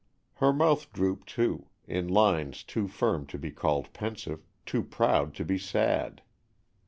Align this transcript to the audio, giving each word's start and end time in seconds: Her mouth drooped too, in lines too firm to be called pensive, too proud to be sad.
Her 0.37 0.51
mouth 0.51 0.91
drooped 0.91 1.27
too, 1.29 1.67
in 1.85 2.07
lines 2.07 2.63
too 2.63 2.87
firm 2.87 3.27
to 3.27 3.37
be 3.37 3.51
called 3.51 3.93
pensive, 3.93 4.47
too 4.65 4.81
proud 4.81 5.35
to 5.35 5.45
be 5.45 5.59
sad. 5.59 6.23